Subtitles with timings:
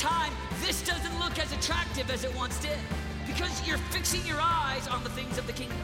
[0.00, 0.32] time,
[0.62, 2.78] this doesn't look as attractive as it once did
[3.26, 5.76] because you're fixing your eyes on the things of the kingdom.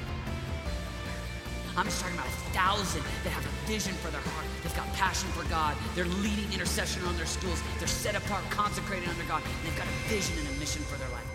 [1.77, 4.46] I'm just talking about a thousand that have a vision for their heart.
[4.62, 5.76] They've got passion for God.
[5.94, 7.62] They're leading intercession on their schools.
[7.79, 9.43] They're set apart, consecrated under God.
[9.45, 11.27] And they've got a vision and a mission for their life.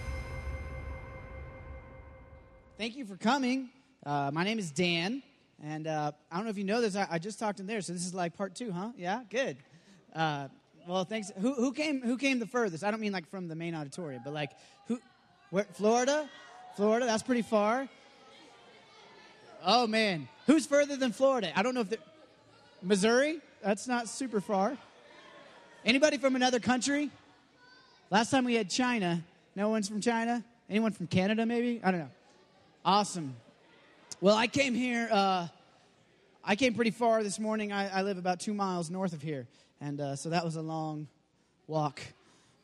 [2.79, 3.69] Thank you for coming.
[4.03, 5.21] Uh, my name is Dan,
[5.63, 6.95] and uh, I don't know if you know this.
[6.95, 8.89] I, I, just talked in there, so this is like part two, huh?
[8.97, 9.57] Yeah, good.
[10.15, 10.47] Uh,
[10.87, 11.31] well, thanks.
[11.39, 12.01] Who, who came?
[12.01, 12.83] Who came the furthest?
[12.83, 14.51] I don't mean like from the main auditorium, but like
[14.87, 14.99] who?
[15.49, 16.29] Where, Florida,
[16.75, 17.05] Florida.
[17.05, 17.87] That's pretty far.
[19.63, 21.51] Oh man, who's further than Florida?
[21.55, 21.93] I don't know if
[22.81, 23.39] Missouri.
[23.63, 24.77] That's not super far.
[25.85, 27.11] Anybody from another country?
[28.09, 29.23] Last time we had China.
[29.55, 30.43] No one's from China.
[30.69, 31.45] Anyone from Canada?
[31.45, 32.09] Maybe I don't know.
[32.83, 33.35] Awesome.
[34.19, 35.07] Well, I came here.
[35.11, 35.47] Uh,
[36.43, 37.71] I came pretty far this morning.
[37.71, 39.47] I, I, live about two miles north of here,
[39.81, 41.07] and uh, so that was a long
[41.65, 41.99] walk.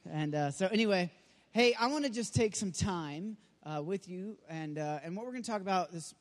[0.09, 1.11] And uh, so, anyway,
[1.51, 5.25] hey, I want to just take some time uh, with you, and uh, and what
[5.25, 6.13] we're going to talk about this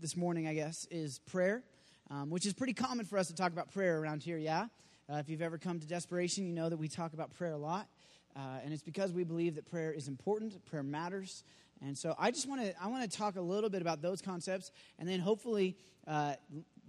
[0.00, 1.62] this morning, I guess, is prayer,
[2.08, 4.38] um, which is pretty common for us to talk about prayer around here.
[4.38, 4.68] Yeah,
[5.12, 7.58] uh, if you've ever come to Desperation, you know that we talk about prayer a
[7.58, 7.88] lot,
[8.36, 10.64] and it's because we believe that prayer is important.
[10.66, 11.42] Prayer matters.
[11.84, 14.22] And so I just want to I want to talk a little bit about those
[14.22, 16.34] concepts, and then hopefully uh,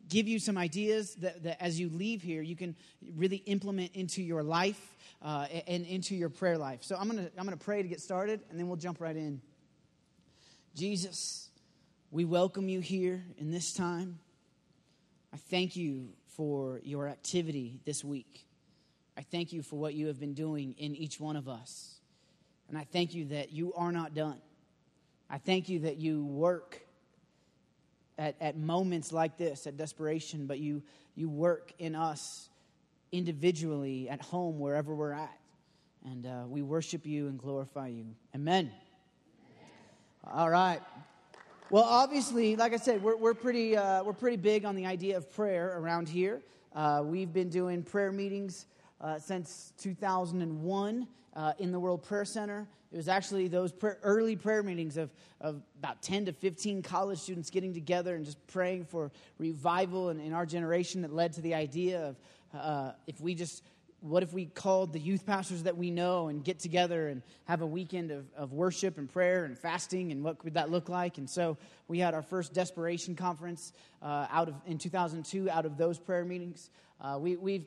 [0.08, 2.76] give you some ideas that, that, as you leave here you can
[3.16, 6.84] really implement into your life uh, and into your prayer life.
[6.84, 9.42] So I'm gonna I'm gonna pray to get started, and then we'll jump right in.
[10.76, 11.50] Jesus,
[12.12, 14.20] we welcome you here in this time.
[15.34, 18.46] I thank you for your activity this week.
[19.18, 21.96] I thank you for what you have been doing in each one of us.
[22.68, 24.40] And I thank you that you are not done.
[25.30, 26.85] I thank you that you work
[28.18, 30.82] at, at moments like this, at desperation, but you,
[31.16, 32.50] you work in us
[33.12, 35.38] individually, at home, wherever we're at.
[36.06, 38.06] And uh, we worship you and glorify you.
[38.36, 38.72] Amen.
[40.26, 40.34] Amen.
[40.34, 40.82] All right.
[41.72, 45.18] Well, obviously, like I said, we're, we're, pretty, uh, we're pretty big on the idea
[45.18, 46.42] of prayer around here.
[46.76, 48.68] Uh, we've been doing prayer meetings
[49.02, 52.68] uh, since 2001 uh, in the World Prayer Center.
[52.92, 53.74] It was actually those
[54.04, 55.10] early prayer meetings of,
[55.42, 60.20] of about 10 to 15 college students getting together and just praying for revival in,
[60.20, 62.16] in our generation that led to the idea of
[62.54, 63.64] uh, if we just
[64.02, 67.62] what if we called the youth pastors that we know and get together and have
[67.62, 71.18] a weekend of, of worship and prayer and fasting and what would that look like
[71.18, 71.58] and so
[71.88, 73.74] we had our first desperation conference
[74.04, 76.70] uh, out of in 2002 out of those prayer meetings
[77.02, 77.66] uh, we, we've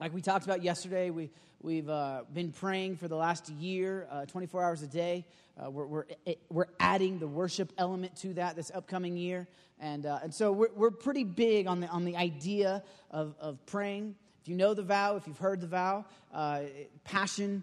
[0.00, 1.30] like we talked about yesterday we,
[1.62, 5.26] We've uh, been praying for the last year, uh, 24 hours a day.
[5.62, 9.46] Uh, we're, we're, eh, we're adding the worship element to that this upcoming year.
[9.78, 13.66] And, uh, and so we're, we're pretty big on the, on the idea of, of
[13.66, 14.14] praying.
[14.40, 16.62] If you know the vow, if you've heard the vow, uh,
[17.04, 17.62] passion,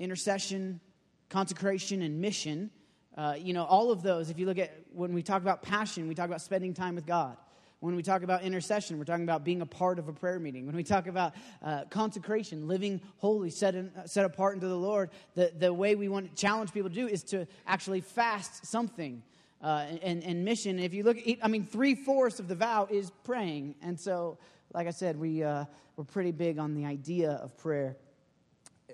[0.00, 0.80] intercession,
[1.28, 2.70] consecration, and mission,
[3.16, 6.08] uh, you know, all of those, if you look at when we talk about passion,
[6.08, 7.36] we talk about spending time with God.
[7.80, 10.66] When we talk about intercession, we're talking about being a part of a prayer meeting.
[10.66, 11.32] When we talk about
[11.62, 16.10] uh, consecration, living holy, set, in, set apart unto the Lord, the, the way we
[16.10, 19.22] want to challenge people to do is to actually fast something.
[19.62, 23.10] Uh, and, and mission, if you look I mean, three fourths of the vow is
[23.24, 23.74] praying.
[23.82, 24.36] And so,
[24.74, 25.64] like I said, we, uh,
[25.96, 27.96] we're pretty big on the idea of prayer.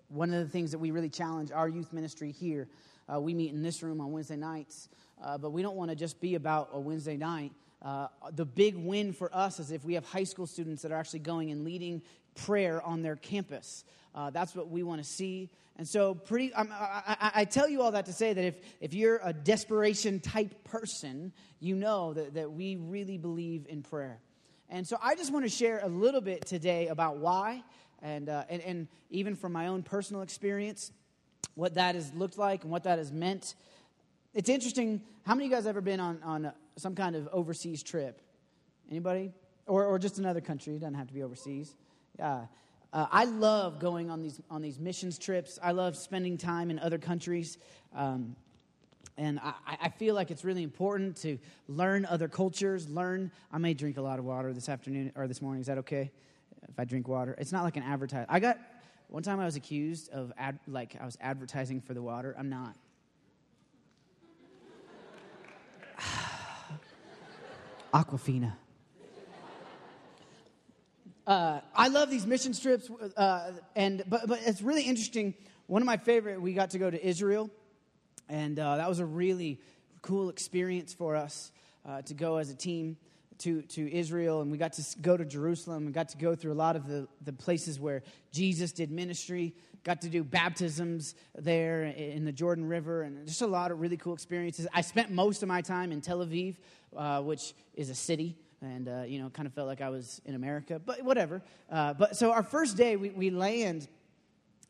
[0.09, 2.69] One of the things that we really challenge our youth ministry here,
[3.13, 4.89] uh, we meet in this room on Wednesday nights,
[5.25, 7.51] uh, but we don't want to just be about a Wednesday night.
[7.83, 10.97] Uh, the big win for us is if we have high school students that are
[10.97, 12.03] actually going and leading
[12.35, 13.85] prayer on their campus.
[14.15, 15.51] Uh, that's what we want to see.
[15.79, 18.95] And so, pretty, I, I, I, tell you all that to say that if, if
[18.95, 24.19] you're a desperation type person, you know that, that we really believe in prayer.
[24.71, 27.63] And so, I just want to share a little bit today about why,
[28.01, 30.93] and, uh, and, and even from my own personal experience,
[31.55, 33.55] what that has looked like and what that has meant.
[34.37, 35.01] It's interesting.
[35.25, 38.21] How many of you guys ever been on, on some kind of overseas trip?
[38.91, 39.33] Anybody?
[39.67, 40.75] Or, or just another country.
[40.75, 41.75] It doesn't have to be overseas.
[42.21, 42.43] Uh,
[42.93, 45.59] I love going on these, on these missions trips.
[45.63, 47.57] I love spending time in other countries.
[47.95, 48.37] Um,
[49.17, 53.33] and I, I, feel like it's really important to learn other cultures, learn.
[53.51, 55.63] I may drink a lot of water this afternoon or this morning.
[55.63, 56.11] Is that okay
[56.69, 57.35] if I drink water?
[57.39, 58.27] It's not like an advertise.
[58.29, 58.59] I got,
[59.09, 62.37] one time I was accused of, ad, like, I was advertising for the water.
[62.39, 62.77] I'm not.
[67.93, 68.55] Aquafina.
[71.27, 75.35] Uh, I love these mission trips, uh, and but but it's really interesting.
[75.67, 77.51] One of my favorite, we got to go to Israel,
[78.29, 79.61] and uh, that was a really
[80.03, 81.51] cool experience for us
[81.85, 82.97] uh, to go as a team
[83.39, 86.53] to, to Israel and we got to go to Jerusalem and got to go through
[86.53, 88.03] a lot of the, the places where
[88.33, 89.55] Jesus did ministry.
[89.87, 93.97] Got to do baptisms there in the Jordan River and just a lot of really
[93.97, 94.67] cool experiences.
[94.75, 96.57] I spent most of my time in Tel Aviv,
[96.97, 100.21] uh, which is a city and uh, you know kind of felt like i was
[100.25, 101.41] in america but whatever.
[101.71, 103.87] Uh, but so our first day we, we land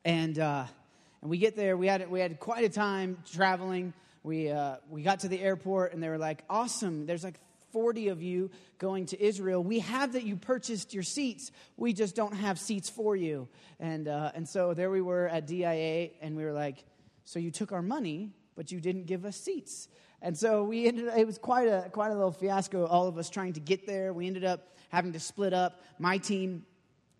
[0.04, 0.66] and uh,
[1.22, 1.78] and we get there.
[1.78, 3.94] We had we had quite a time traveling.
[4.22, 7.40] We uh, we got to the airport and they were like awesome there's like
[7.76, 9.62] 40 of you going to Israel.
[9.62, 11.52] We have that you purchased your seats.
[11.76, 13.49] We just don't have seats for you.
[13.78, 16.87] And, uh, and so there we were at DIA, and we were like,
[17.26, 19.88] So you took our money, but you didn't give us seats.
[20.23, 23.28] And so we ended it was quite a, quite a little fiasco, all of us
[23.28, 24.14] trying to get there.
[24.14, 25.82] We ended up having to split up.
[25.99, 26.64] My team,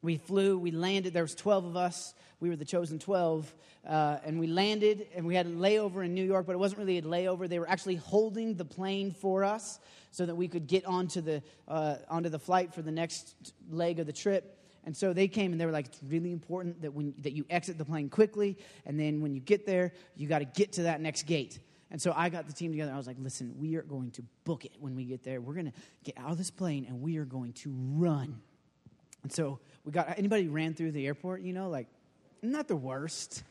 [0.03, 1.13] we flew, we landed.
[1.13, 2.15] There was 12 of us.
[2.41, 3.55] We were the chosen 12.
[3.87, 6.81] Uh, and we landed, and we had a layover in New York, but it wasn't
[6.81, 7.49] really a layover.
[7.49, 9.79] They were actually holding the plane for us
[10.11, 13.35] so that we could get onto the, uh, onto the flight for the next
[13.71, 14.59] leg of the trip.
[14.85, 17.45] And so they came and they were like, it's really important that, when, that you
[17.51, 18.57] exit the plane quickly.
[18.87, 21.59] And then when you get there, you got to get to that next gate.
[21.91, 22.93] And so I got the team together.
[22.93, 25.41] I was like, listen, we are going to book it when we get there.
[25.41, 28.41] We're going to get out of this plane and we are going to run.
[29.27, 31.89] And so we got, anybody ran through the airport, you know, like,
[32.43, 33.43] not the worst.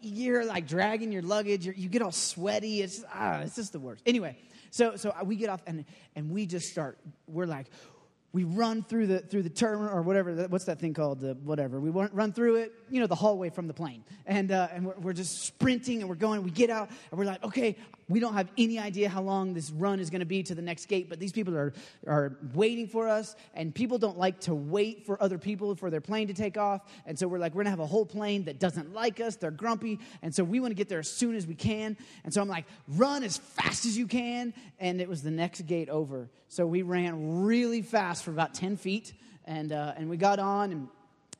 [0.00, 2.80] You're like dragging your luggage, you get all sweaty.
[2.80, 4.04] It's, ah, it's just the worst.
[4.06, 4.38] Anyway,
[4.70, 5.84] so, so we get off and,
[6.14, 7.66] and we just start, we're like,
[8.32, 11.90] we run through the through the terminal or whatever what's that thing called whatever we
[11.90, 15.12] run through it you know the hallway from the plane and uh, and we're, we're,
[15.12, 17.76] just sprinting and we're going we get out and we're like okay
[18.08, 20.62] we don't have any idea how long this run is going to be to the
[20.62, 21.72] next gate but these people are
[22.06, 26.00] are waiting for us and people don't like to wait for other people for their
[26.00, 28.44] plane to take off and so we're like we're going to have a whole plane
[28.44, 31.34] that doesn't like us they're grumpy and so we want to get there as soon
[31.34, 35.08] as we can and so i'm like run as fast as you can and it
[35.08, 36.28] was the next gate over.
[36.48, 39.12] So we ran really fast for about 10 feet,
[39.44, 40.88] and, uh, and we got on and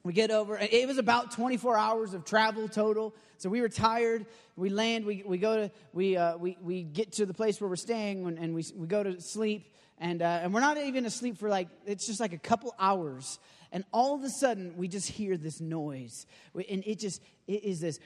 [0.05, 0.59] we get over.
[0.59, 3.15] It was about 24 hours of travel total.
[3.39, 4.27] So we were tired.
[4.55, 7.71] We land, we, we go to, we, uh, we, we get to the place where
[7.71, 9.75] we're staying and, and we, we go to sleep.
[9.97, 13.39] And, uh, and we're not even asleep for like, it's just like a couple hours.
[13.73, 16.27] And all of a sudden, we just hear this noise.
[16.55, 17.99] And it just, it is this.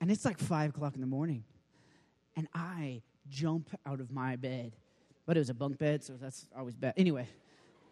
[0.00, 1.42] And it's like five o'clock in the morning.
[2.36, 4.76] And I jump out of my bed.
[5.26, 6.94] But it was a bunk bed, so that's always bad.
[6.96, 7.28] Anyway,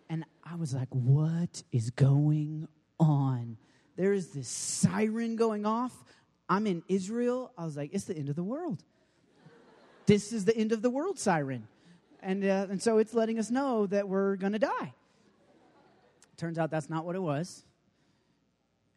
[0.08, 2.66] and I was like, what is going
[2.98, 3.56] on?
[3.96, 5.92] There is this siren going off.
[6.48, 7.52] I'm in Israel.
[7.58, 8.82] I was like, it's the end of the world.
[10.06, 11.68] this is the end of the world siren.
[12.22, 14.94] And, uh, and so it's letting us know that we're going to die.
[16.36, 17.64] Turns out that's not what it was.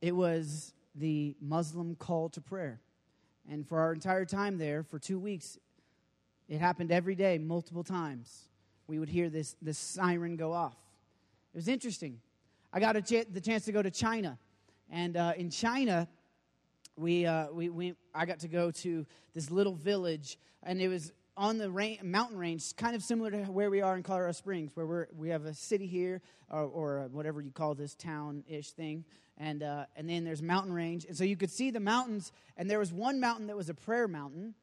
[0.02, 2.80] It was the Muslim call to prayer.
[3.50, 5.58] And for our entire time there, for two weeks,
[6.52, 8.50] it happened every day, multiple times.
[8.86, 10.76] We would hear this, this siren go off.
[11.54, 12.20] It was interesting.
[12.74, 14.38] I got ch- the chance to go to China.
[14.90, 16.10] And uh, in China,
[16.98, 21.14] we, uh, we, we, I got to go to this little village, and it was
[21.38, 24.72] on the rain, mountain range, kind of similar to where we are in Colorado Springs,
[24.74, 28.72] where we're, we have a city here, or, or whatever you call this town ish
[28.72, 29.06] thing
[29.38, 32.32] and uh, and then there's mountain range, and so you could see the mountains.
[32.58, 34.54] And there was one mountain that was a prayer mountain,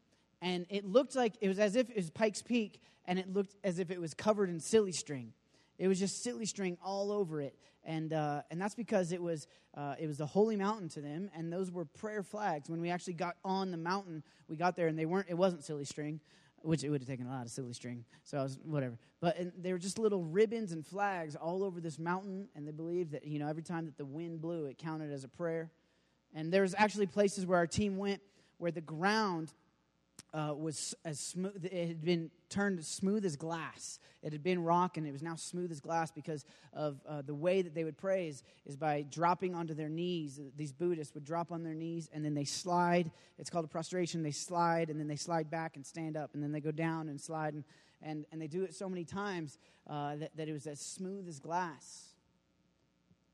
[0.41, 3.57] and it looked like it was as if it was Pikes Peak, and it looked
[3.65, 5.33] as if it was covered in silly string.
[5.79, 9.47] It was just silly string all over it, and uh, and that's because it was
[9.75, 12.69] uh, it was a holy mountain to them, and those were prayer flags.
[12.69, 15.27] When we actually got on the mountain, we got there, and they weren't.
[15.29, 16.21] It wasn't silly string
[16.63, 18.05] which it would have taken a lot of silly string.
[18.25, 18.99] So I was whatever.
[19.21, 23.13] But they were just little ribbons and flags all over this mountain, and they believed
[23.13, 25.71] that you know every time that the wind blew, it counted as a prayer.
[26.35, 28.21] And there was actually places where our team went
[28.59, 29.53] where the ground
[30.35, 31.65] uh, was as smooth.
[31.65, 33.99] It had been turned smooth as glass.
[34.23, 37.35] It had been rock, and it was now smooth as glass because of uh, the
[37.35, 38.43] way that they would pray is,
[38.77, 40.41] by dropping onto their knees.
[40.57, 43.11] These Buddhists would drop on their knees, and then they slide.
[43.39, 44.23] It's called a prostration.
[44.23, 47.09] They slide, and then they slide back and stand up, and then they go down
[47.09, 47.65] and slide, and
[48.03, 49.59] and, and they do it so many times
[49.89, 52.09] uh, that, that it was as smooth as glass.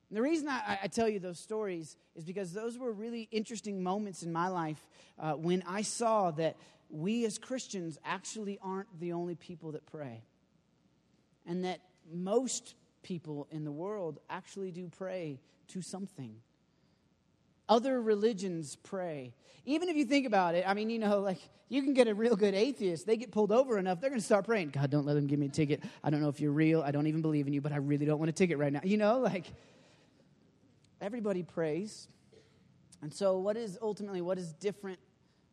[0.08, 3.82] And the reason I, I, tell you those stories is because those were really interesting
[3.82, 4.86] moments in my life
[5.18, 6.56] uh, when I saw that
[6.88, 10.23] we as Christians actually aren't the only people that pray.
[11.47, 11.81] And that
[12.12, 16.37] most people in the world actually do pray to something.
[17.69, 19.35] Other religions pray.
[19.64, 21.38] Even if you think about it, I mean, you know, like
[21.69, 23.07] you can get a real good atheist.
[23.07, 24.71] They get pulled over enough, they're going to start praying.
[24.71, 25.83] God, don't let them give me a ticket.
[26.03, 26.83] I don't know if you're real.
[26.83, 28.81] I don't even believe in you, but I really don't want a ticket right now.
[28.85, 29.47] You know, like
[31.00, 32.09] everybody prays.
[33.03, 34.99] And so, what is ultimately what is different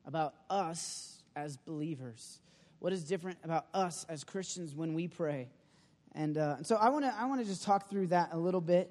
[0.06, 2.40] about us as believers?
[2.80, 5.50] What is different about us as Christians when we pray?
[6.14, 8.38] And, uh, and so, I want to I want to just talk through that a
[8.38, 8.90] little bit.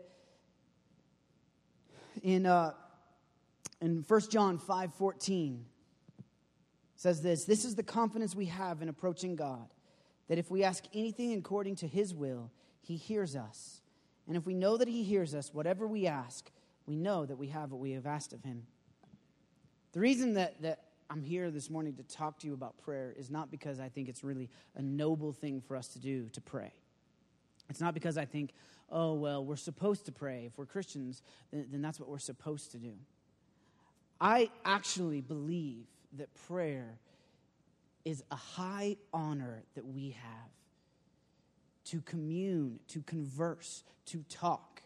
[2.23, 2.73] In uh,
[3.81, 5.67] in 1 John five fourteen,
[6.97, 9.69] says this: This is the confidence we have in approaching God,
[10.29, 13.83] that if we ask anything according to His will, He hears us.
[14.27, 16.51] And if we know that He hears us, whatever we ask
[16.91, 18.65] we know that we have what we have asked of him.
[19.93, 20.81] The reason that, that
[21.13, 24.09] I'm here this morning to talk to you about prayer is not because I think
[24.09, 26.73] it's really a noble thing for us to do to pray.
[27.69, 28.53] It's not because I think,
[28.91, 30.45] oh, well, we're supposed to pray.
[30.47, 32.93] If we're Christians, then, then that's what we're supposed to do.
[34.21, 35.87] I actually believe
[36.17, 37.01] that prayer
[38.05, 40.51] is a high honor that we have
[41.87, 44.83] to commune, to converse, to talk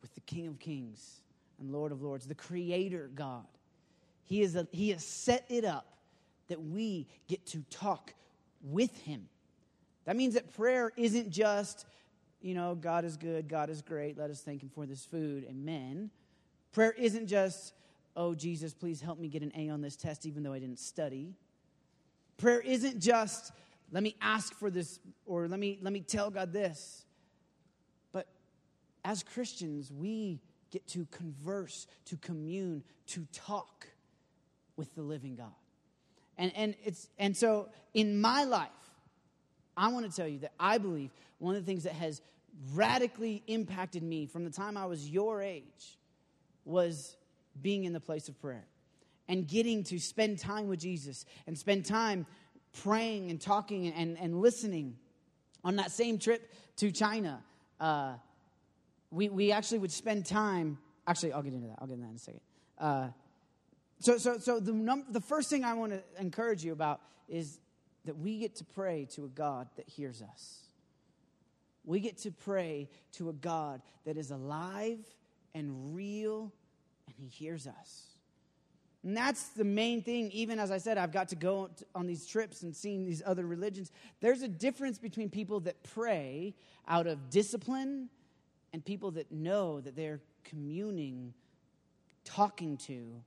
[0.00, 1.22] with the King of Kings
[1.58, 3.46] and Lord of Lords, the Creator God.
[4.28, 5.86] He, is a, he has set it up
[6.48, 8.12] that we get to talk
[8.62, 9.26] with Him.
[10.04, 11.86] That means that prayer isn't just,
[12.42, 15.46] you know, God is good, God is great, let us thank Him for this food,
[15.48, 16.10] amen.
[16.72, 17.72] Prayer isn't just,
[18.16, 20.78] oh, Jesus, please help me get an A on this test even though I didn't
[20.78, 21.34] study.
[22.36, 23.52] Prayer isn't just,
[23.90, 27.06] let me ask for this or let me, let me tell God this
[28.12, 28.26] But
[29.06, 33.88] as Christians, we get to converse, to commune, to talk
[34.78, 35.52] with the living God.
[36.38, 38.70] And, and, it's, and so in my life,
[39.76, 42.22] I want to tell you that I believe one of the things that has
[42.72, 45.98] radically impacted me from the time I was your age
[46.64, 47.16] was
[47.60, 48.64] being in the place of prayer
[49.28, 52.24] and getting to spend time with Jesus and spend time
[52.82, 54.96] praying and talking and, and listening.
[55.64, 57.42] On that same trip to China,
[57.80, 58.14] uh,
[59.10, 60.78] we, we actually would spend time.
[61.06, 61.76] Actually, I'll get into that.
[61.80, 62.40] I'll get into that in a second.
[62.78, 63.08] Uh,
[64.00, 67.58] so, so, so the, num- the first thing I want to encourage you about is
[68.04, 70.60] that we get to pray to a God that hears us.
[71.84, 74.98] We get to pray to a God that is alive
[75.54, 76.52] and real,
[77.06, 78.04] and He hears us.
[79.02, 80.30] And that's the main thing.
[80.32, 83.46] Even as I said, I've got to go on these trips and seeing these other
[83.46, 83.90] religions.
[84.20, 86.54] There's a difference between people that pray
[86.86, 88.08] out of discipline
[88.72, 91.32] and people that know that they're communing,
[92.24, 93.22] talking to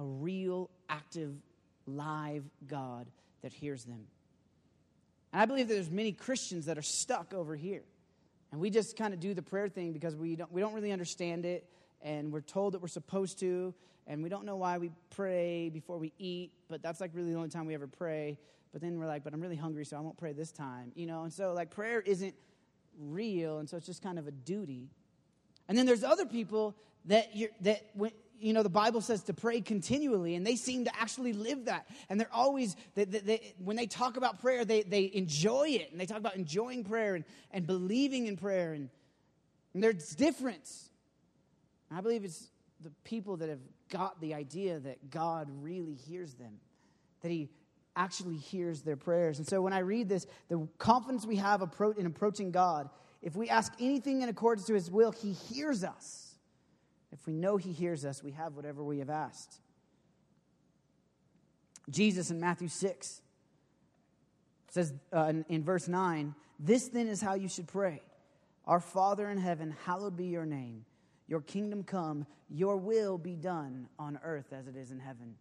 [0.00, 1.34] a real, active,
[1.86, 3.06] live God
[3.42, 4.06] that hears them.
[5.32, 7.82] And I believe that there's many Christians that are stuck over here.
[8.50, 10.90] And we just kind of do the prayer thing because we don't, we don't really
[10.90, 11.68] understand it.
[12.02, 13.74] And we're told that we're supposed to.
[14.06, 16.52] And we don't know why we pray before we eat.
[16.68, 18.38] But that's like really the only time we ever pray.
[18.72, 20.92] But then we're like, but I'm really hungry, so I won't pray this time.
[20.94, 21.24] You know?
[21.24, 22.34] And so, like, prayer isn't
[22.98, 24.88] real, and so it's just kind of a duty.
[25.68, 26.76] And then there's other people
[27.06, 30.84] that you're, that when, you know the bible says to pray continually and they seem
[30.84, 34.64] to actually live that and they're always they, they, they, when they talk about prayer
[34.64, 38.72] they, they enjoy it and they talk about enjoying prayer and, and believing in prayer
[38.72, 38.88] and,
[39.74, 40.90] and there's difference
[41.90, 42.48] i believe it's
[42.82, 46.58] the people that have got the idea that god really hears them
[47.22, 47.50] that he
[47.96, 49.38] actually hears their prayers.
[49.38, 51.62] And so when I read this, the confidence we have
[51.96, 52.88] in approaching God,
[53.22, 56.29] if we ask anything in accordance to his will, he hears us.
[57.12, 59.60] If we know he hears us, we have whatever we have asked.
[61.88, 63.22] Jesus in Matthew 6
[64.68, 68.00] says uh, in, in verse 9, This then is how you should pray
[68.66, 70.84] Our Father in heaven, hallowed be your name.
[71.26, 75.36] Your kingdom come, your will be done on earth as it is in heaven.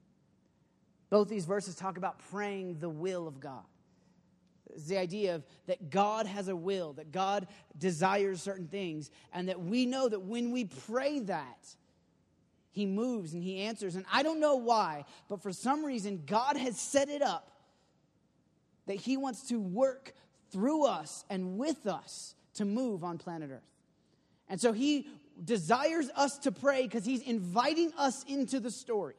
[1.09, 3.63] Both these verses talk about praying the will of God.
[4.73, 7.47] It's the idea of that God has a will, that God
[7.77, 11.75] desires certain things, and that we know that when we pray that,
[12.71, 13.95] He moves and He answers.
[13.95, 17.51] And I don't know why, but for some reason, God has set it up
[18.85, 20.13] that He wants to work
[20.51, 23.71] through us and with us to move on planet Earth.
[24.47, 25.07] And so He
[25.43, 29.15] desires us to pray because He's inviting us into the story.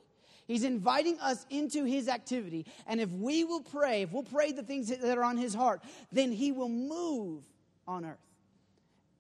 [0.50, 2.66] He's inviting us into his activity.
[2.88, 5.80] And if we will pray, if we'll pray the things that are on his heart,
[6.11, 7.45] then he will move
[7.87, 8.19] on earth.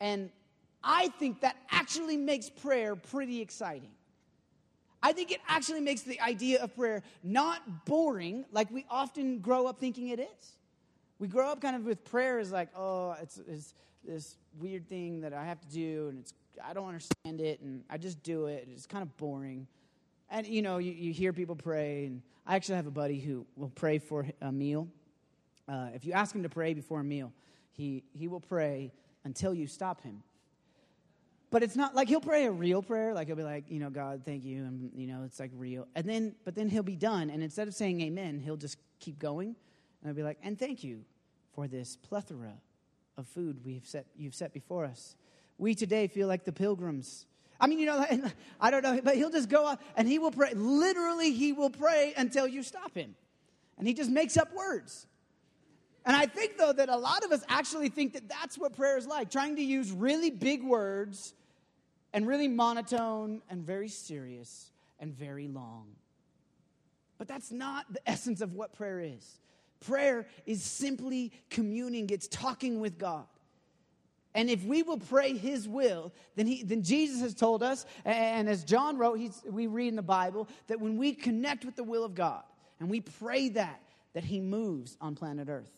[0.00, 0.30] And
[0.82, 3.92] I think that actually makes prayer pretty exciting.
[5.04, 9.68] I think it actually makes the idea of prayer not boring like we often grow
[9.68, 10.56] up thinking it is.
[11.20, 15.20] We grow up kind of with prayer as like, oh, it's, it's this weird thing
[15.20, 16.34] that I have to do, and it's
[16.64, 18.66] I don't understand it, and I just do it.
[18.72, 19.68] It's kind of boring.
[20.30, 23.46] And you know, you, you hear people pray, and I actually have a buddy who
[23.56, 24.88] will pray for a meal.
[25.68, 27.32] Uh, if you ask him to pray before a meal,
[27.72, 28.92] he, he will pray
[29.24, 30.22] until you stop him.
[31.50, 33.12] but it's not like he'll pray a real prayer.
[33.12, 34.64] Like he'll be like, you know, God, thank you.
[34.64, 35.86] And, you know, it's like real.
[35.94, 37.28] And then, but then he'll be done.
[37.28, 39.56] And instead of saying amen, he'll just keep going.
[40.00, 41.00] And I'll be like, and thank you
[41.52, 42.54] for this plethora
[43.18, 45.16] of food we've set, you've set before us.
[45.58, 47.26] We today feel like the pilgrims.
[47.60, 48.04] I mean, you know,
[48.60, 50.52] I don't know, but he'll just go up and he will pray.
[50.54, 53.14] Literally, he will pray until you stop him.
[53.78, 55.06] And he just makes up words.
[56.06, 58.96] And I think, though, that a lot of us actually think that that's what prayer
[58.96, 61.34] is like trying to use really big words
[62.12, 65.86] and really monotone and very serious and very long.
[67.18, 69.38] But that's not the essence of what prayer is.
[69.80, 73.26] Prayer is simply communing, it's talking with God.
[74.34, 78.48] And if we will pray His will, then, he, then Jesus has told us, and
[78.48, 82.04] as John wrote, we read in the Bible, that when we connect with the will
[82.04, 82.42] of God
[82.78, 83.82] and we pray that,
[84.12, 85.70] that He moves on planet Earth.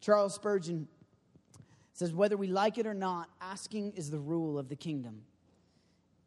[0.00, 0.86] Charles Spurgeon
[1.94, 5.22] says, Whether we like it or not, asking is the rule of the kingdom.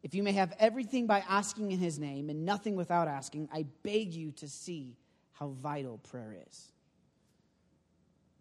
[0.02, 3.66] If you may have everything by asking in his name and nothing without asking, I
[3.82, 4.96] beg you to see
[5.32, 6.72] how vital prayer is.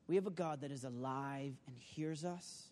[0.08, 2.68] We have a God that is alive and hears us.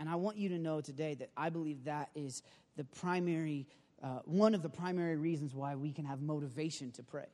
[0.00, 2.42] And I want you to know today that I believe that is
[2.76, 3.66] the primary,
[4.02, 7.26] uh, one of the primary reasons why we can have motivation to pray.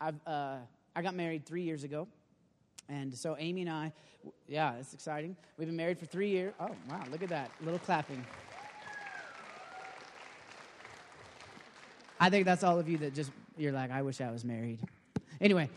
[0.00, 0.56] I've, uh,
[0.96, 2.08] I got married three years ago.
[2.88, 3.92] And so Amy and I,
[4.48, 5.36] yeah, it's exciting.
[5.56, 6.52] We've been married for three years.
[6.58, 7.50] Oh, wow, look at that.
[7.60, 8.24] A little clapping.
[12.18, 14.80] I think that's all of you that just, you're like, I wish I was married.
[15.40, 15.70] Anyway,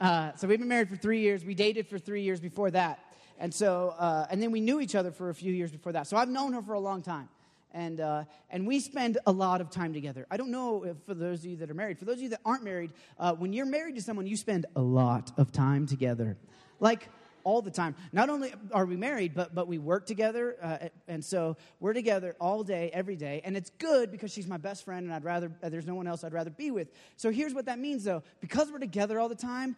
[0.00, 1.44] uh, so we've been married for three years.
[1.44, 2.98] We dated for three years before that.
[3.38, 6.06] And so, uh, and then we knew each other for a few years before that.
[6.06, 7.28] So I've known her for a long time.
[7.72, 10.26] And, uh, and we spend a lot of time together.
[10.30, 12.28] I don't know if for those of you that are married, for those of you
[12.30, 15.86] that aren't married, uh, when you're married to someone, you spend a lot of time
[15.86, 16.36] together.
[16.80, 17.08] Like,
[17.44, 17.94] all the time.
[18.12, 20.56] Not only are we married, but, but we work together.
[20.60, 23.40] Uh, and so we're together all day, every day.
[23.44, 26.06] And it's good because she's my best friend and I'd rather, uh, there's no one
[26.06, 26.88] else I'd rather be with.
[27.16, 28.22] So here's what that means though.
[28.40, 29.76] Because we're together all the time,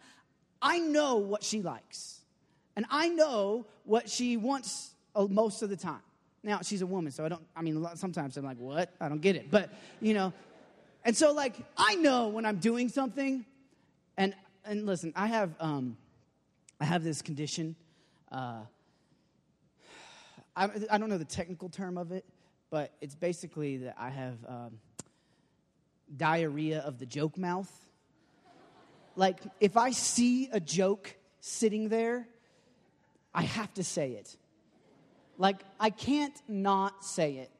[0.61, 2.20] I know what she likes.
[2.75, 6.01] And I know what she wants uh, most of the time.
[6.43, 8.91] Now, she's a woman, so I don't, I mean, sometimes I'm like, what?
[8.99, 9.51] I don't get it.
[9.51, 9.69] But,
[9.99, 10.33] you know,
[11.03, 13.45] and so like, I know when I'm doing something.
[14.17, 14.33] And,
[14.65, 15.97] and listen, I have, um,
[16.79, 17.75] I have this condition.
[18.31, 18.61] Uh,
[20.55, 22.25] I, I, don't know the technical term of it,
[22.69, 24.79] but it's basically that I have um,
[26.15, 27.71] diarrhea of the joke mouth.
[29.15, 32.27] Like, if I see a joke sitting there,
[33.33, 34.35] I have to say it.
[35.37, 37.51] Like, I can't not say it.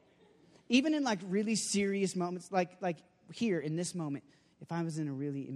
[0.69, 2.97] Even in like really serious moments, like, like
[3.33, 4.23] here in this moment,
[4.61, 5.49] if I was in a really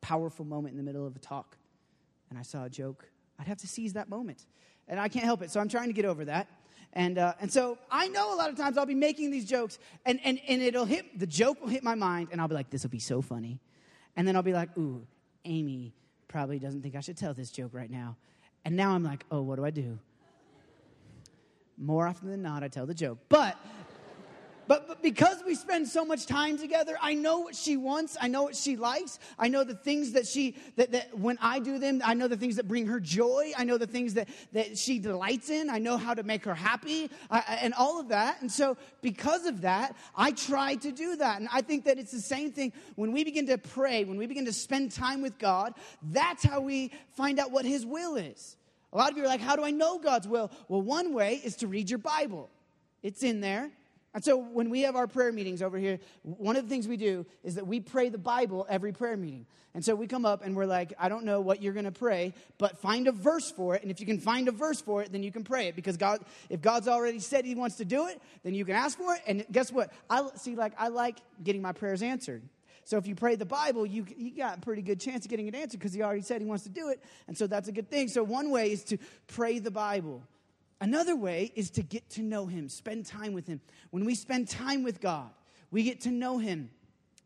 [0.00, 1.56] powerful moment in the middle of a talk,
[2.30, 4.46] and I saw a joke, I'd have to seize that moment.
[4.88, 5.50] And I can't help it.
[5.50, 6.48] So I'm trying to get over that.
[6.92, 9.78] And, uh, and so I know a lot of times I'll be making these jokes,
[10.04, 12.70] and, and, and it'll hit, the joke will hit my mind, and I'll be like,
[12.70, 13.60] this will be so funny.
[14.16, 15.06] And then I'll be like, ooh,
[15.44, 15.94] Amy
[16.28, 18.16] probably doesn't think I should tell this joke right now.
[18.66, 19.96] And now I'm like, oh, what do I do?
[21.78, 23.18] More often than not, I tell the joke.
[23.28, 23.56] But
[24.68, 28.16] but, but because we spend so much time together, I know what she wants.
[28.20, 29.18] I know what she likes.
[29.38, 32.36] I know the things that she, that, that when I do them, I know the
[32.36, 33.52] things that bring her joy.
[33.56, 35.70] I know the things that, that she delights in.
[35.70, 38.40] I know how to make her happy I, and all of that.
[38.40, 41.40] And so because of that, I try to do that.
[41.40, 44.26] And I think that it's the same thing when we begin to pray, when we
[44.26, 45.74] begin to spend time with God,
[46.10, 48.56] that's how we find out what his will is.
[48.92, 50.50] A lot of you are like, how do I know God's will?
[50.68, 52.48] Well, one way is to read your Bible.
[53.02, 53.70] It's in there.
[54.16, 56.96] And so when we have our prayer meetings over here, one of the things we
[56.96, 59.44] do is that we pray the Bible every prayer meeting.
[59.74, 61.92] And so we come up and we're like, I don't know what you're going to
[61.92, 63.82] pray, but find a verse for it.
[63.82, 65.98] And if you can find a verse for it, then you can pray it because
[65.98, 69.14] God, if God's already said he wants to do it, then you can ask for
[69.14, 69.20] it.
[69.26, 69.92] And guess what?
[70.08, 72.42] I see, like, I like getting my prayers answered.
[72.84, 75.46] So if you pray the Bible, you, you got a pretty good chance of getting
[75.46, 77.04] it answered because he already said he wants to do it.
[77.28, 78.08] And so that's a good thing.
[78.08, 80.22] So one way is to pray the Bible.
[80.80, 83.60] Another way is to get to know Him, spend time with Him.
[83.90, 85.30] When we spend time with God,
[85.70, 86.70] we get to know Him.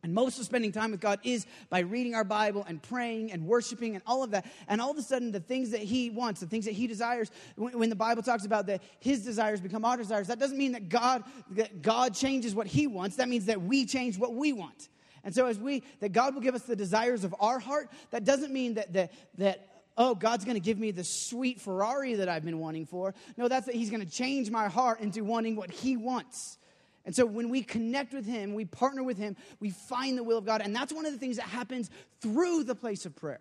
[0.03, 3.45] And most of spending time with God is by reading our Bible and praying and
[3.47, 4.47] worshiping and all of that.
[4.67, 7.31] And all of a sudden, the things that He wants, the things that He desires,
[7.57, 10.89] when, the Bible talks about that His desires become our desires, that doesn't mean that
[10.89, 13.17] God, that God changes what He wants.
[13.17, 14.89] That means that we change what we want.
[15.23, 18.25] And so, as we, that God will give us the desires of our heart, that
[18.25, 19.69] doesn't mean that, that, that
[20.01, 23.15] oh, God's going to give me the sweet Ferrari that I've been wanting for.
[23.37, 26.57] No, that's that He's going to change my heart into wanting what He wants.
[27.05, 30.39] And so when we connect with Him, we partner with Him, we find the will
[30.39, 30.63] of God.
[30.63, 31.91] And that's one of the things that happens
[32.23, 33.41] through the place of prayer.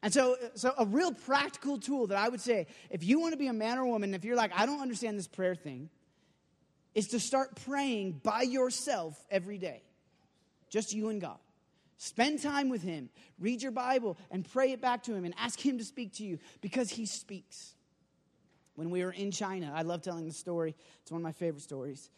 [0.00, 3.38] And so, so a real practical tool that I would say, if you want to
[3.38, 5.90] be a man or woman, if you're like, I don't understand this prayer thing,
[6.94, 9.82] is to start praying by yourself every day,
[10.70, 11.38] just you and God.
[11.98, 15.64] Spend time with Him, read your Bible, and pray it back to Him and ask
[15.64, 17.74] Him to speak to you because He speaks.
[18.74, 21.62] When we were in China, I love telling the story, it's one of my favorite
[21.62, 22.10] stories.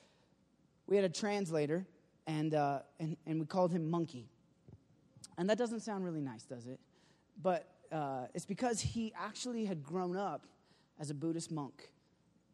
[0.88, 1.86] We had a translator,
[2.26, 4.28] and, uh, and, and we called him Monkey.
[5.36, 6.80] And that doesn't sound really nice, does it?
[7.40, 10.46] But uh, it's because he actually had grown up
[10.98, 11.90] as a Buddhist monk.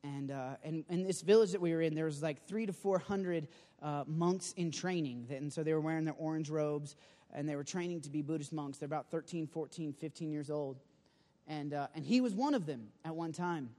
[0.05, 2.75] And, uh, and in this village that we were in, there was like three to
[2.75, 3.49] 400
[3.83, 5.27] uh, monks in training.
[5.31, 6.95] And so they were wearing their orange robes
[7.33, 8.79] and they were training to be Buddhist monks.
[8.79, 10.77] They're about 13, 14, 15 years old.
[11.49, 13.71] And, uh, and he was one of them at one time.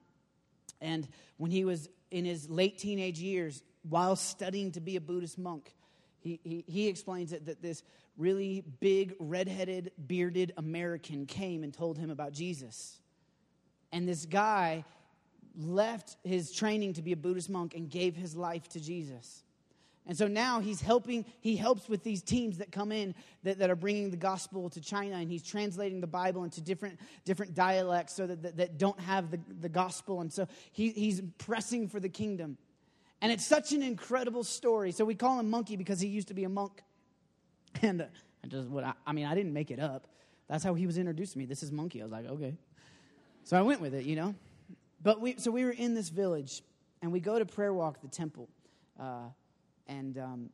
[0.81, 1.07] And
[1.37, 5.75] when he was in his late teenage years, while studying to be a Buddhist monk,
[6.19, 7.83] he, he, he explains it that this
[8.17, 12.99] really big, redheaded, bearded American came and told him about Jesus.
[13.91, 14.83] And this guy
[15.57, 19.43] left his training to be a Buddhist monk and gave his life to Jesus.
[20.07, 23.71] And so now he's helping, he helps with these teams that come in that, that
[23.71, 28.13] are bringing the gospel to China, and he's translating the Bible into different, different dialects
[28.13, 30.21] so that, that, that don't have the, the gospel.
[30.21, 32.57] And so he, he's pressing for the kingdom.
[33.21, 34.91] And it's such an incredible story.
[34.91, 36.83] So we call him Monkey because he used to be a monk.
[37.81, 38.05] And uh,
[38.41, 40.07] I just, what I, I mean, I didn't make it up.
[40.47, 41.45] That's how he was introduced to me.
[41.45, 41.99] This is Monkey.
[41.99, 42.55] I was like, okay.
[43.43, 44.33] So I went with it, you know.
[45.05, 46.63] But we, so we were in this village,
[47.03, 48.49] and we go to prayer walk the temple.
[48.99, 49.27] Uh,
[49.87, 50.49] and um,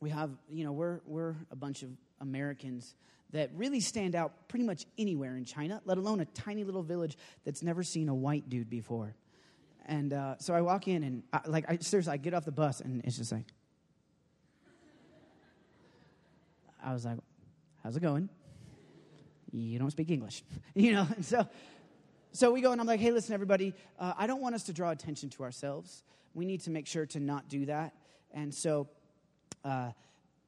[0.00, 1.88] we have, you know, we're, we're a bunch of
[2.20, 2.94] Americans
[3.32, 7.16] that really stand out pretty much anywhere in China, let alone a tiny little village
[7.46, 9.14] that's never seen a white dude before.
[9.86, 12.52] And uh, so I walk in, and I, like, I, seriously, I get off the
[12.52, 13.46] bus, and it's just like,
[16.84, 17.16] I was like,
[17.82, 18.28] how's it going?
[19.52, 20.42] You don't speak English,
[20.74, 21.08] you know?
[21.16, 21.48] And so,
[22.32, 24.72] so we go, and I'm like, hey, listen, everybody, uh, I don't want us to
[24.72, 26.04] draw attention to ourselves.
[26.34, 27.92] We need to make sure to not do that.
[28.32, 28.88] And so,
[29.64, 29.90] uh,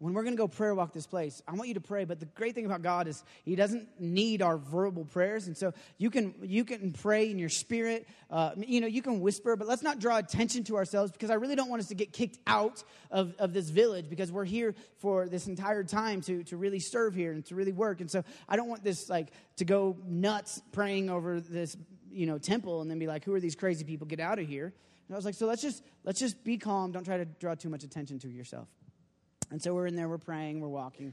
[0.03, 2.05] when we're going to go prayer walk this place, I want you to pray.
[2.05, 5.73] But the great thing about God is He doesn't need our verbal prayers, and so
[5.97, 8.09] you can you can pray in your spirit.
[8.29, 11.35] Uh, you know, you can whisper, but let's not draw attention to ourselves because I
[11.35, 14.75] really don't want us to get kicked out of, of this village because we're here
[14.99, 18.01] for this entire time to to really serve here and to really work.
[18.01, 21.77] And so I don't want this like to go nuts praying over this
[22.11, 24.09] you know temple and then be like, who are these crazy people?
[24.09, 24.65] Get out of here.
[24.65, 26.91] And I was like, so let's just let's just be calm.
[26.91, 28.67] Don't try to draw too much attention to yourself.
[29.53, 31.13] And so we're in there, we're praying, we're walking,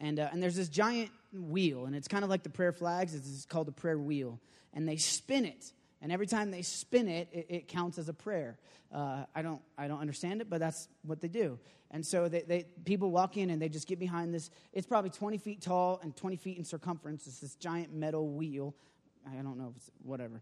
[0.00, 3.12] and uh, and there's this giant wheel, and it's kind of like the prayer flags.
[3.12, 4.38] It's called the prayer wheel,
[4.72, 5.72] and they spin it.
[6.00, 8.56] And every time they spin it, it, it counts as a prayer.
[8.94, 11.58] Uh, I don't, I don't understand it, but that's what they do.
[11.90, 14.50] And so they, they, people walk in and they just get behind this.
[14.72, 17.26] It's probably 20 feet tall and 20 feet in circumference.
[17.26, 18.74] It's this giant metal wheel.
[19.30, 20.40] I don't know if it's whatever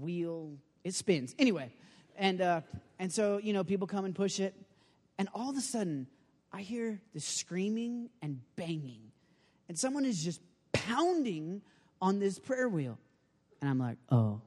[0.00, 0.52] wheel.
[0.84, 1.72] It spins anyway.
[2.16, 2.60] And, uh,
[2.98, 4.54] and so, you know, people come and push it.
[5.18, 6.06] And all of a sudden,
[6.52, 9.12] I hear the screaming and banging.
[9.68, 10.40] And someone is just
[10.72, 11.62] pounding
[12.00, 12.98] on this prayer wheel.
[13.60, 14.40] And I'm like, oh,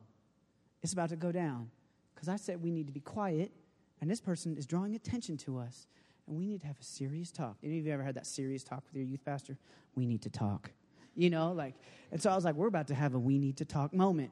[0.81, 1.69] it's about to go down.
[2.13, 3.51] Because I said we need to be quiet.
[4.01, 5.87] And this person is drawing attention to us.
[6.27, 7.57] And we need to have a serious talk.
[7.63, 9.57] Any of you ever had that serious talk with your youth pastor?
[9.95, 10.71] We need to talk.
[11.15, 11.75] You know, like,
[12.11, 14.31] and so I was like, we're about to have a we need to talk moment.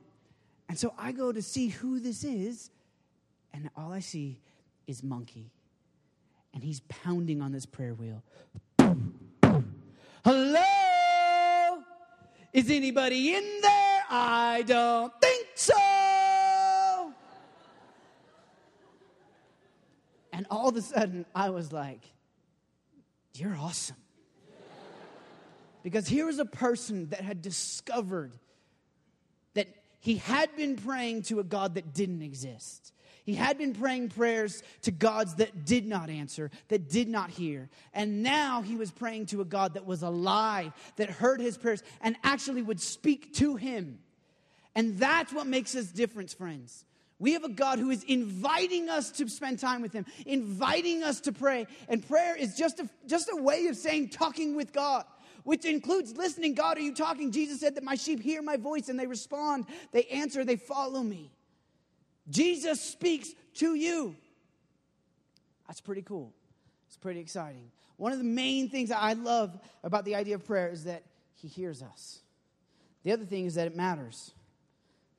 [0.67, 2.71] And so I go to see who this is
[3.53, 4.39] and all I see
[4.87, 5.51] is monkey.
[6.53, 8.23] And he's pounding on this prayer wheel.
[10.25, 11.83] Hello?
[12.53, 14.03] Is anybody in there?
[14.09, 15.73] I don't think so.
[20.33, 22.01] And all of a sudden, I was like,
[23.35, 23.95] You're awesome.
[25.83, 28.33] Because here was a person that had discovered
[29.55, 29.67] that
[29.99, 32.93] he had been praying to a God that didn't exist.
[33.23, 37.69] He had been praying prayers to gods that did not answer, that did not hear.
[37.93, 41.83] And now he was praying to a God that was alive, that heard his prayers,
[42.01, 43.99] and actually would speak to him.
[44.75, 46.85] And that's what makes us different, friends.
[47.19, 51.19] We have a God who is inviting us to spend time with him, inviting us
[51.21, 51.67] to pray.
[51.87, 55.05] And prayer is just a, just a way of saying talking with God
[55.43, 56.53] which includes listening.
[56.53, 57.31] God, are you talking?
[57.31, 61.01] Jesus said that my sheep hear my voice and they respond, they answer, they follow
[61.01, 61.31] me.
[62.29, 64.15] Jesus speaks to you.
[65.67, 66.33] That's pretty cool.
[66.87, 67.71] It's pretty exciting.
[67.97, 71.03] One of the main things that I love about the idea of prayer is that
[71.35, 72.19] he hears us.
[73.03, 74.31] The other thing is that it matters.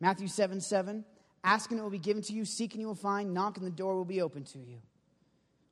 [0.01, 1.05] Matthew 7 7,
[1.45, 3.67] ask and it will be given to you, seek and you will find, knock and
[3.67, 4.79] the door will be open to you.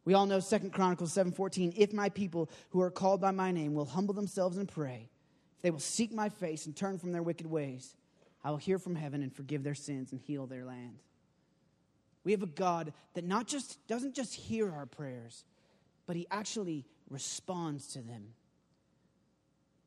[0.04, 3.74] We all know Second Chronicles 7:14, if my people who are called by my name
[3.74, 5.08] will humble themselves and pray,
[5.56, 7.96] if they will seek my face and turn from their wicked ways,
[8.42, 10.98] I will hear from heaven and forgive their sins and heal their land.
[12.24, 15.44] We have a God that not just doesn't just hear our prayers,
[16.06, 18.34] but he actually responds to them.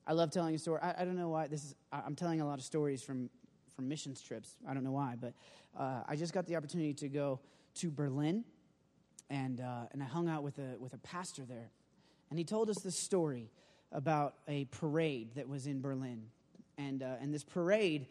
[0.06, 0.80] I love telling a story.
[0.82, 1.76] I, I don't know why this is.
[1.92, 3.30] I'm telling a lot of stories from
[3.76, 4.56] from missions trips.
[4.68, 5.34] I don't know why, but
[5.78, 7.40] uh, I just got the opportunity to go
[7.76, 8.44] to Berlin,
[9.30, 11.72] and uh, and I hung out with a with a pastor there,
[12.30, 13.50] and he told us this story
[13.92, 16.24] about a parade that was in Berlin,
[16.78, 18.08] and uh, and this parade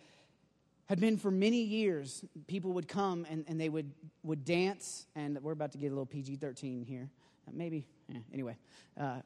[0.87, 2.25] had been for many years.
[2.47, 3.91] People would come and, and they would
[4.23, 7.11] would dance, and we're about to get a little PG thirteen here,
[7.49, 7.87] uh, maybe.
[8.09, 8.57] Yeah, anyway,
[9.01, 9.21] uh,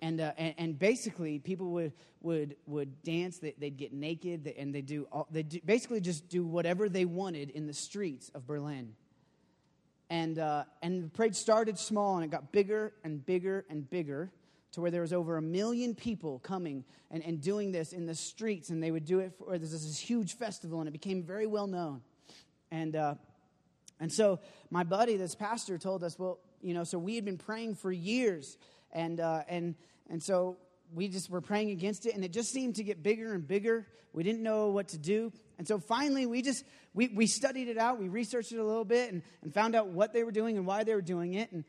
[0.00, 1.92] and, uh, and, and basically people would
[2.22, 3.38] would would dance.
[3.38, 7.66] They, would get naked, and they do they basically just do whatever they wanted in
[7.66, 8.94] the streets of Berlin.
[10.08, 14.32] And uh, and the parade started small, and it got bigger and bigger and bigger,
[14.72, 18.14] to where there was over a million people coming and, and doing this in the
[18.14, 21.46] streets, and they would do it for there's this huge festival, and it became very
[21.46, 22.02] well known.
[22.70, 23.14] And uh,
[24.00, 27.36] and so my buddy, this pastor, told us, well, you know, so we had been
[27.36, 28.56] praying for years
[28.92, 29.74] and, uh, and,
[30.08, 30.56] and so
[30.92, 33.86] we just were praying against it, and it just seemed to get bigger and bigger.
[34.12, 35.32] We didn't know what to do.
[35.58, 38.00] And so finally, we just, we, we studied it out.
[38.00, 40.66] We researched it a little bit and, and found out what they were doing and
[40.66, 41.52] why they were doing it.
[41.52, 41.64] And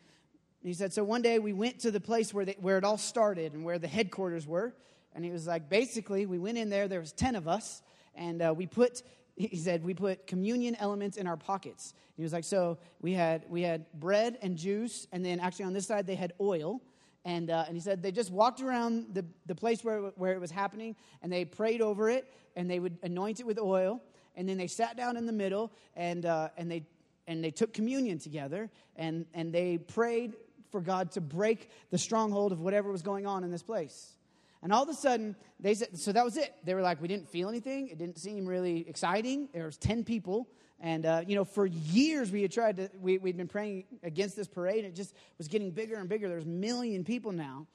[0.64, 2.98] he said, so one day we went to the place where, they, where it all
[2.98, 4.74] started and where the headquarters were.
[5.14, 6.88] And he was like, basically, we went in there.
[6.88, 7.82] There was 10 of us.
[8.16, 9.02] And uh, we put
[9.38, 13.44] he said we put communion elements in our pockets he was like so we had
[13.50, 16.82] we had bread and juice and then actually on this side they had oil
[17.24, 20.40] and, uh, and he said they just walked around the, the place where, where it
[20.40, 24.02] was happening and they prayed over it and they would anoint it with oil.
[24.36, 26.84] And then they sat down in the middle and, uh, and, they,
[27.28, 30.36] and they took communion together and, and they prayed
[30.72, 34.18] for God to break the stronghold of whatever was going on in this place.
[34.64, 36.54] And all of a sudden, they said, so that was it.
[36.64, 37.88] They were like, we didn't feel anything.
[37.88, 39.50] It didn't seem really exciting.
[39.54, 40.48] There was 10 people.
[40.80, 44.36] And, uh, you know, for years we had tried to, we, we'd been praying against
[44.36, 44.86] this parade.
[44.86, 46.30] And it just was getting bigger and bigger.
[46.30, 47.66] There's a million people now.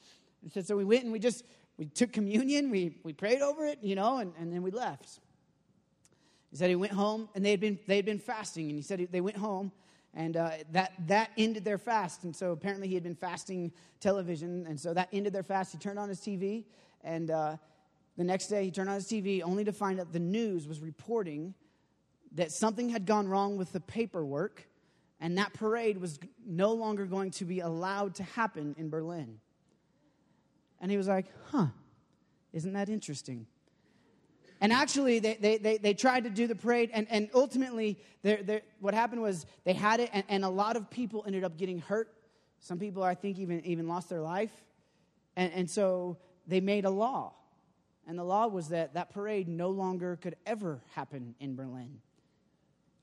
[0.43, 1.45] And so, so we went and we just,
[1.77, 5.21] we took communion, we, we prayed over it, you know, and, and then we left.
[6.51, 8.69] He said he went home and they had been, they had been fasting.
[8.69, 9.73] And he said they went home
[10.17, 12.25] and uh, that, that ended their fast.
[12.25, 14.67] And so apparently he had been fasting television.
[14.67, 15.71] And so that ended their fast.
[15.71, 16.65] He turned on his TV
[17.07, 17.57] and uh,
[18.17, 20.81] the next day he turned on his TV only to find out the news was
[20.81, 21.55] reporting
[22.35, 24.67] that something had gone wrong with the paperwork,
[25.21, 29.39] and that parade was no longer going to be allowed to happen in Berlin.
[30.81, 31.69] And he was like, huh,
[32.53, 33.47] isn't that interesting?
[34.61, 38.43] And actually, they, they, they, they, tried to do the parade, and, and ultimately, they're,
[38.43, 41.59] they're, what happened was they had it, and, and a lot of people ended up
[41.59, 42.13] getting hurt.
[42.61, 44.53] Some people, I think, even, even lost their life.
[45.37, 46.17] And, and so
[46.47, 47.35] they made a law.
[48.07, 51.99] And the law was that that parade no longer could ever happen in Berlin.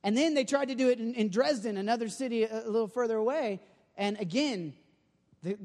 [0.03, 2.87] And then they tried to do it in, in Dresden, another city a, a, little
[2.87, 3.61] further away.
[3.95, 4.73] And again,
[5.43, 5.57] the,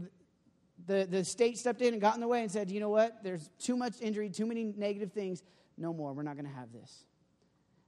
[0.87, 3.23] the, the state stepped in and got in the way and said, you know what?
[3.23, 5.43] There's too much injury, too many negative things.
[5.79, 6.13] No more.
[6.13, 7.05] We're not going to have this.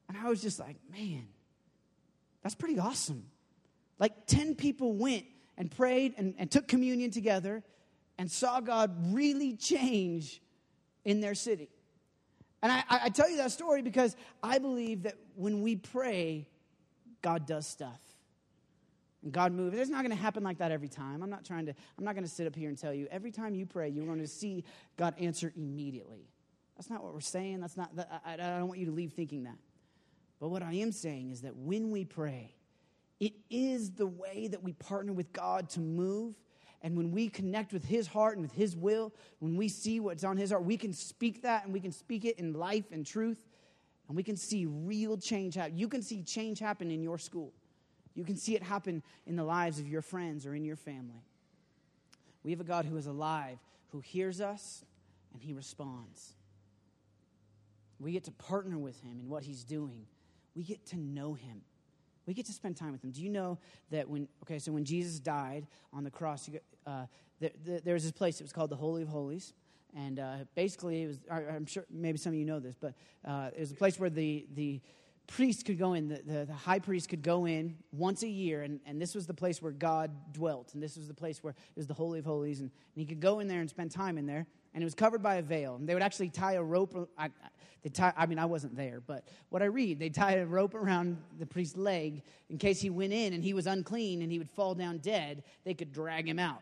[0.09, 1.27] And I was just like, man,
[2.43, 3.25] that's pretty awesome.
[3.99, 5.25] Like 10 people went
[5.57, 7.63] and prayed and, and took communion together
[8.19, 10.41] and saw God really change
[11.05, 11.69] in their city.
[12.63, 16.47] And I, I tell you that story because I believe that when we pray,
[17.23, 18.01] God does stuff.
[19.23, 19.77] And God moves.
[19.79, 21.23] It's not going to happen like that every time.
[21.23, 23.31] I'm not trying to, I'm not going to sit up here and tell you every
[23.31, 24.65] time you pray, you're going to see
[24.97, 26.27] God answer immediately.
[26.81, 27.61] That's not what we're saying.
[27.61, 27.91] That's not,
[28.25, 29.59] I, I don't want you to leave thinking that.
[30.41, 32.55] But what I am saying is that when we pray,
[33.21, 36.37] it is the way that we partner with God to move
[36.81, 40.25] and when we connect with His heart and with His will, when we see what's
[40.25, 43.05] on His heart, we can speak that and we can speak it in life and
[43.05, 43.45] truth.
[44.09, 45.77] And we can see real change happen.
[45.77, 47.53] You can see change happen in your school.
[48.15, 51.27] You can see it happen in the lives of your friends or in your family.
[52.43, 53.59] We have a God who is alive,
[53.93, 54.83] who hears us,
[55.35, 56.37] and He responds.
[58.01, 60.07] We get to partner with Him in what He's doing.
[60.55, 61.63] We get to know Him.
[62.27, 63.11] We get to spend time with him.
[63.11, 63.59] Do you know
[63.91, 66.49] that when, okay, so when Jesus died on the cross,
[66.87, 67.07] uh,
[67.41, 67.51] there,
[67.83, 69.53] there, was this place, it was called the Holy of Holies.
[69.97, 73.51] And uh, basically, it was, I'm sure maybe some of you know this, but uh,
[73.53, 74.81] it was a place where the, the
[75.27, 78.63] priest could go in, the, the, the, high priest could go in once a year,
[78.63, 80.75] and, and this was the place where God dwelt.
[80.75, 82.61] And this was the place where it was the Holy of Holies.
[82.61, 84.95] And, and he could go in there and spend time in there and it was
[84.95, 85.77] covered by a veil.
[85.77, 87.11] And they would actually tie a rope.
[87.19, 87.31] I,
[87.83, 90.75] they tie, I mean, I wasn't there, but what I read, they tied a rope
[90.75, 94.39] around the priest's leg in case he went in and he was unclean and he
[94.39, 95.43] would fall down dead.
[95.65, 96.61] They could drag him out,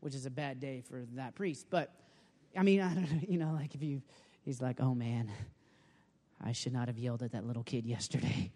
[0.00, 1.66] which is a bad day for that priest.
[1.70, 1.90] But
[2.56, 4.02] I mean, I don't know, you know, like if you,
[4.44, 5.30] he's like, oh man,
[6.44, 8.52] I should not have yelled at that little kid yesterday.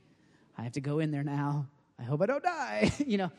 [0.57, 1.67] I have to go in there now.
[1.99, 3.33] I hope I don't die, you know.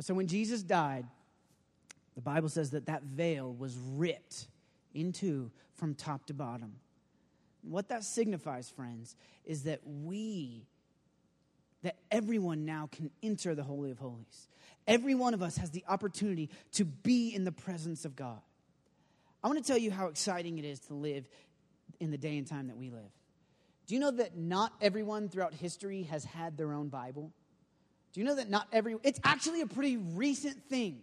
[0.00, 1.06] So when Jesus died,
[2.14, 4.48] the Bible says that that veil was ripped
[4.94, 6.74] into from top to bottom.
[7.62, 10.66] What that signifies, friends, is that we,
[11.82, 14.48] that everyone now can enter the Holy of Holies.
[14.86, 18.40] Every one of us has the opportunity to be in the presence of God.
[19.44, 21.28] I want to tell you how exciting it is to live
[22.00, 23.10] in the day and time that we live.
[23.86, 27.32] Do you know that not everyone throughout history has had their own Bible?
[28.12, 31.02] Do you know that not every it's actually a pretty recent thing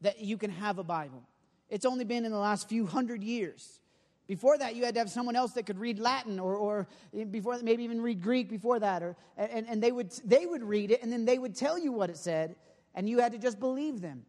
[0.00, 1.22] that you can have a Bible.
[1.68, 3.80] It's only been in the last few hundred years.
[4.26, 6.88] Before that, you had to have someone else that could read Latin or, or
[7.30, 9.02] before maybe even read Greek before that.
[9.02, 11.92] Or, and, and they, would, they would read it and then they would tell you
[11.92, 12.56] what it said,
[12.94, 14.24] and you had to just believe them.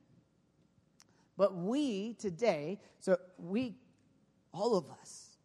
[1.36, 3.76] But we today, so we,
[4.54, 5.38] all of us,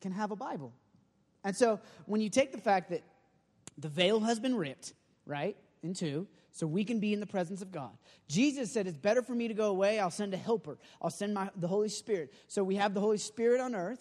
[0.00, 0.72] can have a Bible.
[1.42, 3.02] And so when you take the fact that
[3.78, 4.92] the veil has been ripped,
[5.24, 6.26] right, in two,
[6.56, 7.90] so we can be in the presence of God.
[8.28, 10.00] Jesus said, It's better for me to go away.
[10.00, 12.32] I'll send a helper, I'll send my, the Holy Spirit.
[12.48, 14.00] So we have the Holy Spirit on earth.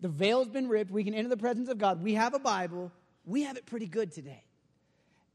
[0.00, 0.90] The veil's been ripped.
[0.90, 2.02] We can enter the presence of God.
[2.02, 2.90] We have a Bible.
[3.26, 4.42] We have it pretty good today.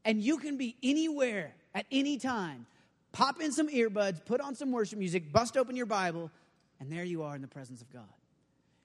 [0.04, 2.66] And you can be anywhere at any time.
[3.12, 6.32] Pop in some earbuds, put on some worship music, bust open your Bible,
[6.80, 8.02] and there you are in the presence of God.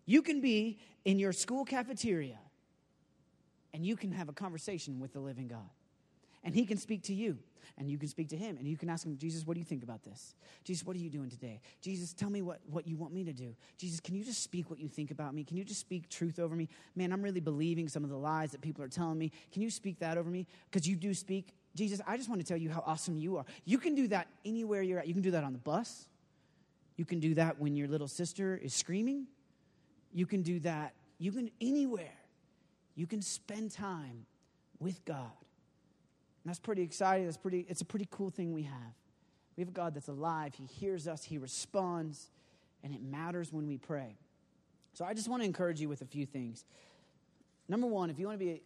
[0.05, 2.37] You can be in your school cafeteria
[3.73, 5.69] and you can have a conversation with the living God.
[6.43, 7.37] And He can speak to you
[7.77, 9.65] and you can speak to him and you can ask him jesus what do you
[9.65, 10.35] think about this?
[10.63, 11.61] Jesus what are you doing today?
[11.81, 13.55] Jesus tell me what, what you want me to do.
[13.77, 15.43] Jesus can you just speak what you think about me?
[15.43, 16.69] Can you just speak truth over me?
[16.95, 19.31] Man i'm really believing some of the lies that people are telling me.
[19.51, 20.47] Can you speak that over me?
[20.69, 21.53] Because you do speak.
[21.75, 23.45] Jesus i just want to tell you how awesome you are.
[23.65, 25.07] You can do that anywhere you're at.
[25.07, 26.07] You can do that on the bus.
[26.97, 29.27] You can do that when your little sister is screaming.
[30.13, 30.93] You can do that.
[31.17, 32.13] You can anywhere.
[32.95, 34.25] You can spend time
[34.79, 35.31] with god
[36.45, 37.25] that's pretty exciting.
[37.25, 38.93] That's pretty, it's a pretty cool thing we have.
[39.55, 40.53] We have a God that's alive.
[40.55, 42.31] He hears us, He responds,
[42.83, 44.17] and it matters when we pray.
[44.93, 46.65] So I just want to encourage you with a few things.
[47.67, 48.61] Number one, if you want to be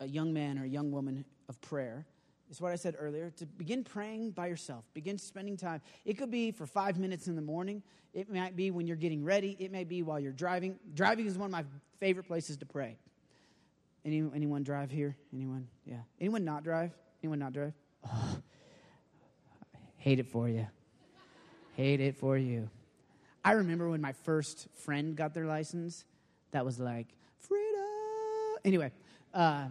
[0.00, 2.06] a, a young man or a young woman of prayer,
[2.48, 5.80] it's what I said earlier to begin praying by yourself, begin spending time.
[6.04, 9.22] It could be for five minutes in the morning, it might be when you're getting
[9.22, 10.78] ready, it may be while you're driving.
[10.94, 11.64] Driving is one of my
[12.00, 12.96] favorite places to pray.
[14.04, 15.16] Any, anyone drive here?
[15.32, 15.68] Anyone?
[15.84, 16.00] Yeah.
[16.18, 16.92] Anyone not drive?
[17.22, 17.74] Anyone not drive?
[18.06, 18.38] Oh,
[19.96, 20.66] hate it for you.
[21.74, 22.68] hate it for you.
[23.44, 26.04] I remember when my first friend got their license,
[26.50, 27.80] that was like, freedom.
[28.64, 28.92] Anyway,
[29.32, 29.66] uh,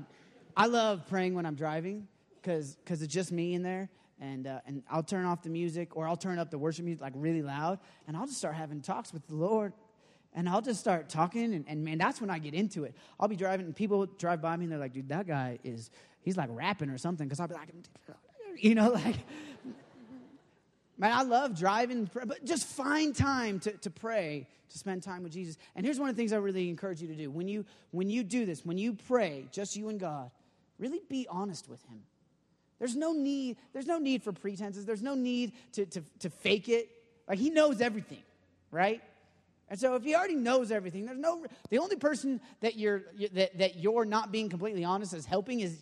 [0.56, 2.08] I love praying when I'm driving
[2.42, 3.90] because it's just me in there.
[4.22, 7.02] And, uh, and I'll turn off the music or I'll turn up the worship music
[7.02, 9.72] like really loud and I'll just start having talks with the Lord
[10.34, 12.96] and I'll just start talking, and, and, man, that's when I get into it.
[13.20, 15.90] I'll be driving, and people drive by me, and they're like, dude, that guy is
[16.22, 17.70] he's like rapping or something because I'll be like,
[18.58, 19.16] you know, like,
[20.98, 25.32] man, I love driving, but just find time to, to pray, to spend time with
[25.32, 25.58] Jesus.
[25.76, 27.32] And here's one of the things I really encourage you to do.
[27.32, 30.30] When you, when you do this, when you pray, just you and God,
[30.78, 32.02] really be honest with Him.
[32.80, 34.86] There's no need, there's no need for pretenses.
[34.86, 36.90] There's no need to, to, to fake it.
[37.28, 38.24] Like, He knows everything,
[38.72, 39.02] right?
[39.70, 43.04] And so if he already knows everything, there's no the only person that you're
[43.34, 45.80] that, that you're not being completely honest is helping is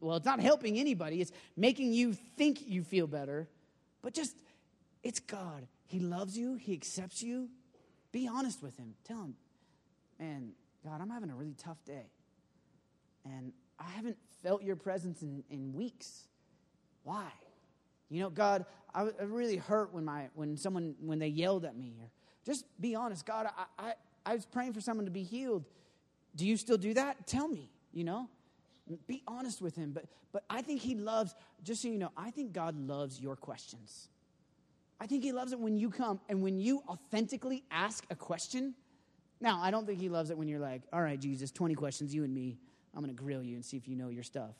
[0.00, 1.20] well, it's not helping anybody.
[1.20, 3.48] It's making you think you feel better.
[4.02, 4.34] But just
[5.02, 5.66] it's God.
[5.86, 7.50] He loves you, he accepts you.
[8.10, 8.94] Be honest with him.
[9.04, 9.34] Tell him,
[10.18, 10.52] man,
[10.84, 12.06] God, I'm having a really tough day.
[13.24, 16.28] And I haven't felt your presence in, in weeks.
[17.02, 17.26] Why?
[18.08, 18.64] You know, God,
[18.94, 22.08] I, I really hurt when my when someone when they yelled at me or
[22.44, 23.24] just be honest.
[23.26, 23.94] God, I, I,
[24.26, 25.64] I was praying for someone to be healed.
[26.36, 27.26] Do you still do that?
[27.26, 28.28] Tell me, you know?
[29.06, 29.92] Be honest with him.
[29.92, 33.36] But, but I think he loves, just so you know, I think God loves your
[33.36, 34.08] questions.
[35.00, 38.74] I think he loves it when you come and when you authentically ask a question.
[39.40, 42.14] Now, I don't think he loves it when you're like, all right, Jesus, 20 questions,
[42.14, 42.58] you and me.
[42.94, 44.54] I'm going to grill you and see if you know your stuff.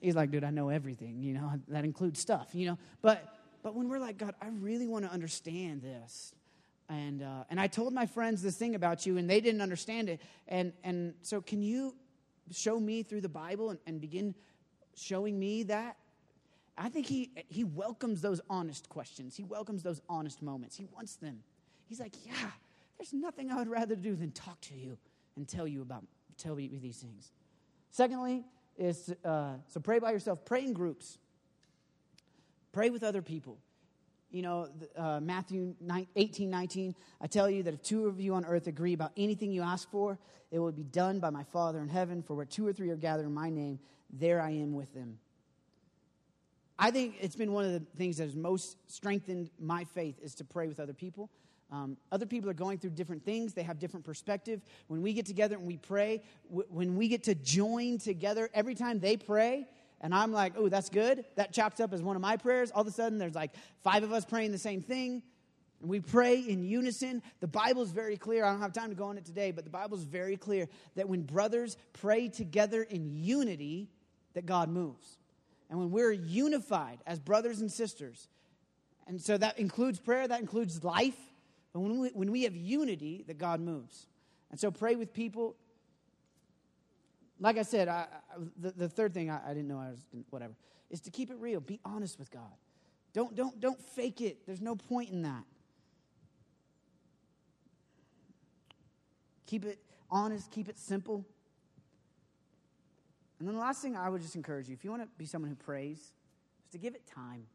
[0.00, 2.78] He's like, dude, I know everything, you know, that includes stuff, you know.
[3.02, 3.36] But
[3.66, 6.32] but when we're like, God, I really want to understand this.
[6.88, 10.08] And, uh, and I told my friends this thing about you, and they didn't understand
[10.08, 10.20] it.
[10.46, 11.96] And, and so, can you
[12.52, 14.34] show me through the Bible and, and begin
[14.94, 15.96] showing me that?
[16.78, 19.34] I think he, he welcomes those honest questions.
[19.34, 20.76] He welcomes those honest moments.
[20.76, 21.40] He wants them.
[21.88, 22.50] He's like, yeah,
[22.98, 24.98] there's nothing I would rather do than talk to you
[25.36, 26.04] and tell you about
[26.38, 27.32] tell you these things.
[27.90, 28.44] Secondly,
[28.76, 30.44] is uh, so pray by yourself.
[30.44, 31.18] Pray in groups.
[32.72, 33.58] Pray with other people.
[34.30, 35.74] You know, uh, Matthew
[36.16, 39.52] 18, 19, I tell you that if two of you on earth agree about anything
[39.52, 40.18] you ask for,
[40.50, 42.22] it will be done by my Father in heaven.
[42.22, 43.78] For where two or three are gathered in my name,
[44.10, 45.18] there I am with them.
[46.78, 50.34] I think it's been one of the things that has most strengthened my faith is
[50.36, 51.30] to pray with other people.
[51.72, 53.54] Um, other people are going through different things.
[53.54, 54.60] They have different perspective.
[54.86, 58.74] When we get together and we pray, w- when we get to join together, every
[58.74, 59.66] time they pray,
[60.00, 61.24] and I'm like, oh, that's good.
[61.36, 62.70] That chalks up as one of my prayers.
[62.70, 65.22] All of a sudden, there's like five of us praying the same thing.
[65.80, 67.22] And we pray in unison.
[67.40, 68.44] The Bible is very clear.
[68.44, 70.68] I don't have time to go on it today, but the Bible is very clear
[70.96, 73.88] that when brothers pray together in unity,
[74.34, 75.18] that God moves.
[75.68, 78.28] And when we're unified as brothers and sisters,
[79.06, 81.18] and so that includes prayer, that includes life.
[81.72, 84.06] But when we, when we have unity, that God moves.
[84.50, 85.56] And so pray with people
[87.38, 90.06] like I said, I, I, the, the third thing I, I didn't know I was
[90.30, 90.54] whatever
[90.90, 91.60] is to keep it real.
[91.60, 92.42] Be honest with God.
[93.12, 94.46] Don't don't don't fake it.
[94.46, 95.44] There's no point in that.
[99.46, 99.78] Keep it
[100.10, 100.50] honest.
[100.50, 101.24] Keep it simple.
[103.38, 105.26] And then the last thing I would just encourage you, if you want to be
[105.26, 107.46] someone who prays, is to give it time.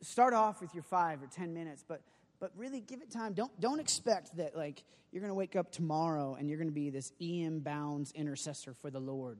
[0.00, 2.02] Start off with your five or ten minutes, but
[2.40, 3.34] but really give it time.
[3.34, 4.82] Don't, don't expect that, like,
[5.12, 7.60] you're going to wake up tomorrow and you're going to be this E.M.
[7.60, 9.38] Bounds intercessor for the Lord,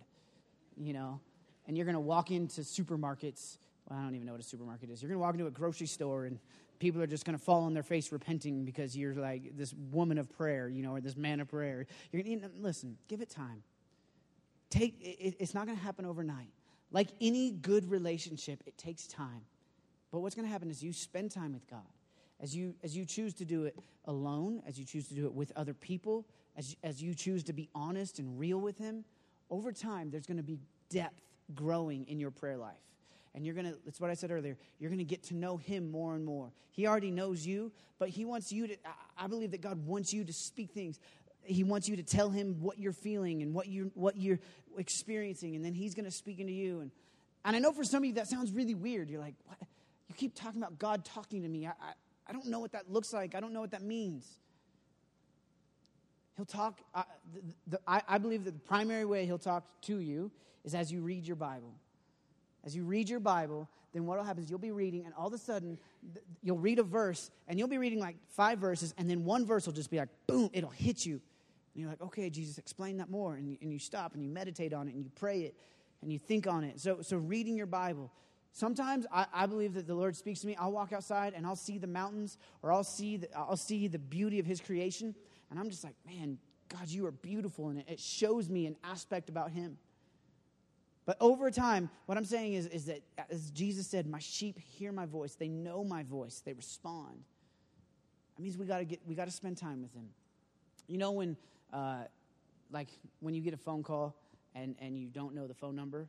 [0.76, 1.20] you know?
[1.66, 3.58] And you're going to walk into supermarkets.
[3.88, 5.02] Well, I don't even know what a supermarket is.
[5.02, 6.38] You're going to walk into a grocery store and
[6.78, 10.18] people are just going to fall on their face repenting because you're like this woman
[10.18, 11.86] of prayer, you know, or this man of prayer.
[12.12, 13.62] You're going to listen, give it time.
[14.68, 16.50] Take, it, it's not going to happen overnight.
[16.92, 19.42] Like any good relationship, it takes time.
[20.10, 21.86] But what's going to happen is you spend time with God
[22.42, 23.76] as you, as you choose to do it
[24.06, 26.26] alone, as you choose to do it with other people,
[26.56, 29.04] as, as you choose to be honest and real with Him,
[29.50, 31.20] over time, there's going to be depth
[31.54, 32.76] growing in your prayer life.
[33.34, 35.56] And you're going to, that's what I said earlier, you're going to get to know
[35.56, 36.50] Him more and more.
[36.72, 38.76] He already knows you, but He wants you to,
[39.18, 40.98] I believe that God wants you to speak things.
[41.42, 44.40] He wants you to tell Him what you're feeling and what you're, what you're
[44.78, 46.80] experiencing, and then He's going to speak into you.
[46.80, 46.90] And,
[47.44, 49.10] and I know for some of you that sounds really weird.
[49.10, 49.58] You're like, what?
[50.08, 51.68] You keep talking about God talking to me.
[51.68, 51.92] I, I
[52.30, 53.34] I don't know what that looks like.
[53.34, 54.24] I don't know what that means.
[56.36, 57.02] He'll talk, uh,
[57.34, 60.30] the, the, I, I believe that the primary way he'll talk to you
[60.64, 61.74] is as you read your Bible.
[62.64, 65.26] As you read your Bible, then what will happen is you'll be reading, and all
[65.26, 65.76] of a sudden,
[66.40, 69.66] you'll read a verse, and you'll be reading like five verses, and then one verse
[69.66, 71.20] will just be like, boom, it'll hit you.
[71.74, 73.34] And you're like, okay, Jesus, explain that more.
[73.34, 75.56] And and you stop and you meditate on it and you pray it
[76.02, 76.80] and you think on it.
[76.80, 78.12] So, so reading your Bible,
[78.52, 80.56] Sometimes I, I, believe that the Lord speaks to me.
[80.56, 83.98] I'll walk outside and I'll see the mountains or I'll see the, I'll see the
[83.98, 85.14] beauty of His creation.
[85.50, 86.38] And I'm just like, man,
[86.68, 87.68] God, you are beautiful.
[87.68, 89.78] And it, it shows me an aspect about Him.
[91.06, 94.92] But over time, what I'm saying is, is that, as Jesus said, my sheep hear
[94.92, 95.34] my voice.
[95.34, 96.42] They know my voice.
[96.44, 97.24] They respond.
[98.36, 100.08] That means we got to get we got to spend time with Him.
[100.86, 101.36] You know when,
[101.72, 102.04] uh,
[102.70, 102.88] like
[103.20, 104.16] when you get a phone call
[104.54, 106.08] and, and you don't know the phone number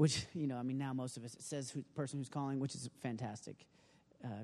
[0.00, 2.58] which you know i mean now most of us it says who, person who's calling
[2.58, 3.66] which is fantastic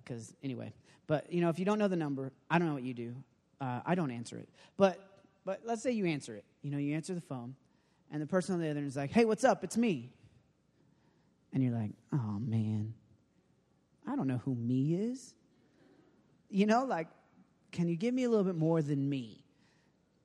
[0.02, 0.72] because uh, anyway.
[1.06, 3.14] But you know if you don't know the number i don't know what you do.
[3.58, 4.48] Uh, i don't answer it.
[4.76, 4.98] But
[5.46, 6.44] but let's say you answer it.
[6.62, 7.54] You know you answer the phone
[8.10, 9.64] and the person on the other end is like hey what's up?
[9.64, 10.12] It's me.
[11.52, 12.92] And you're like oh man.
[14.06, 15.34] I don't know who me is.
[16.50, 17.08] You know like
[17.72, 19.42] can you give me a little bit more than me?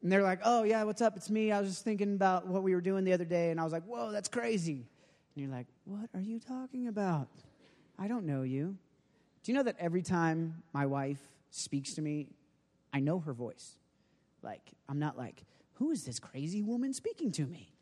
[0.01, 1.15] And they're like oh yeah what's up?
[1.15, 1.51] It's me.
[1.51, 3.51] I was just thinking about what we were doing the other day.
[3.51, 4.87] And i was like whoa that's crazy
[5.41, 7.27] and you're like, what are you talking about?
[7.97, 8.77] I don't know you.
[9.43, 11.19] Do you know that every time my wife
[11.49, 12.27] speaks to me,
[12.93, 13.75] I know her voice?
[14.43, 17.73] Like, I'm not like, who is this crazy woman speaking to me?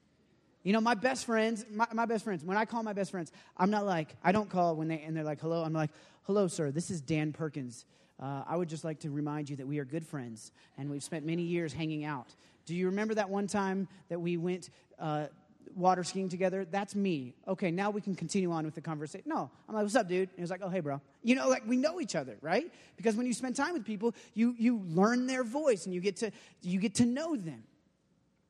[0.64, 3.32] You know, my best friends, my, my, best friends, when I call my best friends,
[3.58, 5.64] I'm not like, I don't call when they, and they're like, hello.
[5.64, 5.92] I'm like,
[6.24, 7.86] hello, sir, this is Dan Perkins.
[8.22, 11.04] Uh, I would just like to remind you that we are good friends and we've
[11.04, 12.28] spent many years hanging out.
[12.66, 15.28] Do you remember that one time that we went uh,
[15.76, 16.66] water skiing together.
[16.66, 17.36] That's me.
[17.48, 19.24] Okay, now we can continue on with the conversation.
[19.28, 20.30] No, I'm like, what's up, dude?
[20.30, 21.02] And he was like, oh, hey, bro.
[21.24, 22.72] You know, like we know each other, right?
[22.98, 26.18] Because when you spend time with people, you you learn their voice and you get
[26.18, 26.32] to
[26.62, 27.64] you get to know them.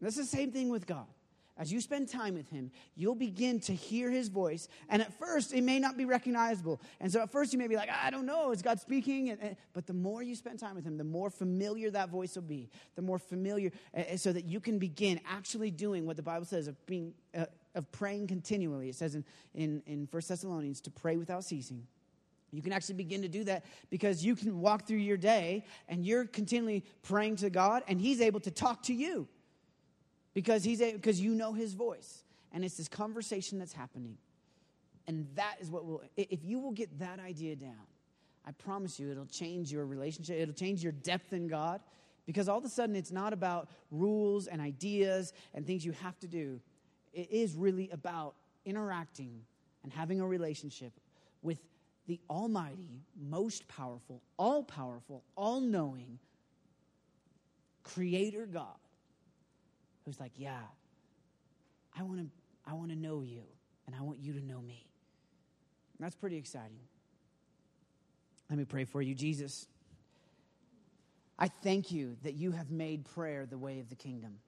[0.01, 1.07] That's the same thing with God.
[1.59, 4.69] As you spend time with him, you'll begin to hear his voice.
[4.87, 6.79] And at first, it may not be recognizable.
[7.01, 9.37] And so at first, you may be like, I don't know, is God speaking?
[9.73, 12.69] But the more you spend time with him, the more familiar that voice will be.
[12.95, 16.69] The more familiar, uh, so that you can begin actually doing what the Bible says
[16.69, 17.45] of being, uh,
[17.75, 18.87] of praying continually.
[18.87, 21.85] It says in, in, in 1 Thessalonians to pray without ceasing.
[22.51, 26.05] You can actually begin to do that because you can walk through your day and
[26.05, 29.27] you're continually praying to God, and He's able to talk to you
[30.33, 34.17] because he's a, because you know his voice and it's this conversation that's happening
[35.09, 37.87] And that is what will, if you will get that idea down,
[38.45, 41.81] I promise you it'll change your relationship, it'll change your depth in God.
[42.27, 46.19] Because all of a sudden, it's not about rules and ideas and things you have
[46.19, 46.61] to do.
[47.11, 49.41] It is really about interacting
[49.83, 50.93] and having a relationship
[51.41, 51.57] with
[52.05, 56.19] the Almighty, most powerful, all powerful, all knowing
[57.83, 58.77] Creator God,
[60.09, 60.57] who's like, Yeah,
[61.97, 62.25] I want to
[62.65, 63.43] I want to know you,
[63.85, 64.87] and I want you to know me.
[65.97, 66.79] And that's pretty exciting.
[68.49, 69.67] Let me pray for you, Jesus.
[71.37, 74.39] I thank you that you have made prayer the way of the kingdom.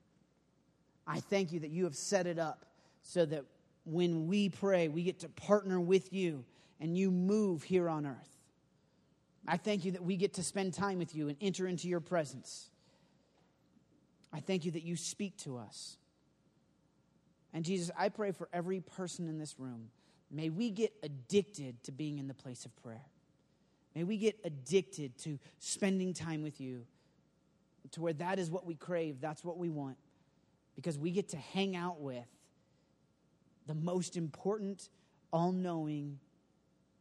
[1.06, 2.66] I thank you that you have set it up
[3.02, 3.44] so that
[3.84, 6.44] when we pray, we get to partner with you
[6.80, 8.36] and you move here on earth.
[9.46, 12.00] I thank you that we get to spend time with you and enter into your
[12.00, 12.68] presence.
[14.32, 15.96] I thank you that you speak to us.
[17.52, 19.90] And Jesus, I pray for every person in this room.
[20.30, 23.04] May we get addicted to being in the place of prayer.
[23.94, 26.86] May we get addicted to spending time with you,
[27.90, 29.98] to where that is what we crave, that's what we want,
[30.74, 32.24] because we get to hang out with
[33.66, 34.88] the most important,
[35.30, 36.18] all knowing,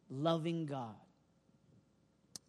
[0.09, 0.95] loving God.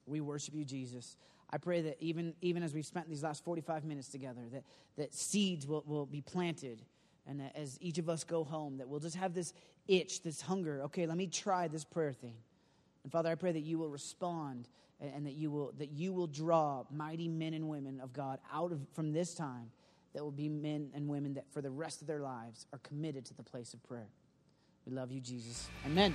[0.07, 1.17] We worship you, Jesus.
[1.53, 4.65] I pray that even, even as we've spent these last 45 minutes together, that,
[4.97, 6.83] that seeds will, will be planted.
[7.27, 9.53] And that as each of us go home, that we'll just have this
[9.87, 10.83] itch, this hunger.
[10.85, 12.35] Okay, let me try this prayer thing.
[13.05, 14.69] And Father, I pray that you will respond
[15.01, 18.39] and, and that you will that you will draw mighty men and women of God
[18.53, 19.71] out of from this time
[20.15, 23.25] that will be men and women that for the rest of their lives are committed
[23.27, 24.09] to the place of prayer.
[24.87, 25.69] We love you, Jesus.
[25.87, 26.15] Amen.